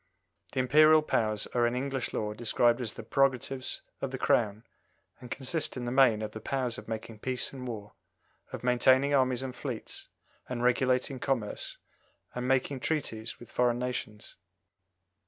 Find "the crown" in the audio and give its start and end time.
4.09-4.63